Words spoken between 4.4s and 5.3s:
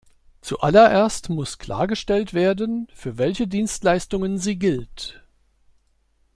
gilt.